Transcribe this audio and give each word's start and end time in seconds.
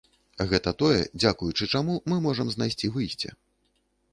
Гэта 0.51 0.71
тое, 0.81 1.01
дзякуючы 1.21 1.67
чаму 1.75 1.99
мы 2.13 2.17
можам 2.25 2.47
знайсці 2.57 2.91
выйсце. 2.97 3.29